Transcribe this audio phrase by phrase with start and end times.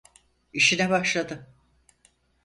[0.53, 1.49] İşine başladı.